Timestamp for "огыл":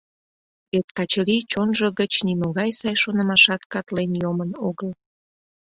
4.67-4.91